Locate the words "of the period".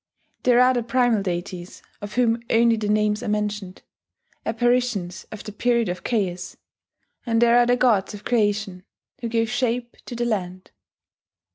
5.31-5.89